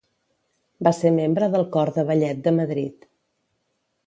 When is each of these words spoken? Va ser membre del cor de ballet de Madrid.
Va 0.87 0.93
ser 0.99 1.11
membre 1.19 1.49
del 1.57 1.67
cor 1.77 1.93
de 1.99 2.07
ballet 2.11 2.43
de 2.49 2.55
Madrid. 2.61 3.07